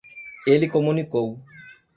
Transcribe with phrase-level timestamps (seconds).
[0.47, 1.37] Ele comunicou.